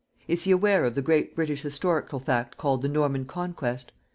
Is 0.27 0.45
he 0.45 0.51
aware 0.51 0.83
of 0.85 0.95
the 0.95 1.03
great 1.03 1.35
British 1.35 1.61
historical 1.61 2.19
fact 2.19 2.57
called 2.57 2.81
the 2.81 2.89
Norman 2.89 3.25
Conquest? 3.25 3.91